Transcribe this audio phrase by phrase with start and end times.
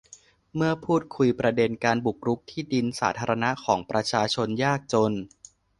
[0.55, 5.11] เมื่อพูดคุยประเด็นการบุกรุกที่ดินสาธารณะของประชาชนยากจน